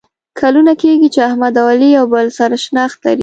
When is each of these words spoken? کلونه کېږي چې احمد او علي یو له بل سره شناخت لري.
کلونه 0.39 0.71
کېږي 0.81 1.07
چې 1.13 1.19
احمد 1.29 1.53
او 1.61 1.65
علي 1.73 1.89
یو 1.97 2.05
له 2.07 2.09
بل 2.13 2.27
سره 2.39 2.55
شناخت 2.65 2.97
لري. 3.05 3.19